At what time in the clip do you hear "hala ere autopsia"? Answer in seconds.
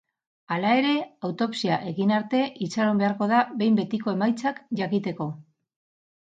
0.53-1.77